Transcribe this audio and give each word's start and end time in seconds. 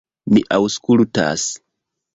Mi 0.37 0.41
aŭskultas... 0.57 1.47